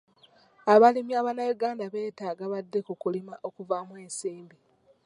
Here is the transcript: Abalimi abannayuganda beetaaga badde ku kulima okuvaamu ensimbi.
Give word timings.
Abalimi 0.73 1.13
abannayuganda 1.19 1.83
beetaaga 1.93 2.43
badde 2.51 2.79
ku 2.87 2.93
kulima 3.01 3.33
okuvaamu 3.47 3.93
ensimbi. 4.03 4.57